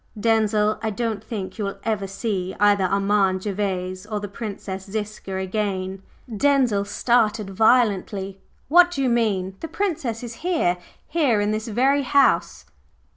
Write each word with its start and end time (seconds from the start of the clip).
Denzil, 0.19 0.79
I 0.81 0.89
don't 0.89 1.23
think 1.23 1.59
you 1.59 1.65
will 1.65 1.77
ever 1.83 2.07
see 2.07 2.55
either 2.59 2.85
Armand 2.85 3.43
Gervase 3.43 4.07
or 4.07 4.19
the 4.19 4.27
Princess 4.27 4.85
Ziska 4.89 5.37
again." 5.37 6.01
Denzil 6.27 6.85
started 6.85 7.51
violently. 7.51 8.41
"What 8.67 8.89
do 8.89 9.03
you 9.03 9.09
mean? 9.09 9.57
The 9.59 9.67
Princess 9.67 10.23
is 10.23 10.33
here, 10.41 10.79
here 11.07 11.39
in 11.39 11.51
this 11.51 11.67
very 11.67 12.01
house." 12.01 12.65